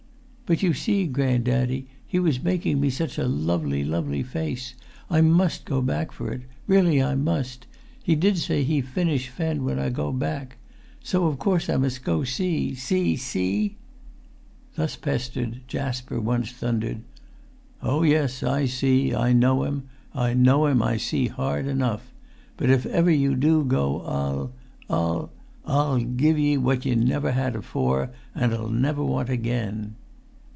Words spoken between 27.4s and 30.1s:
afore and'll never want again!"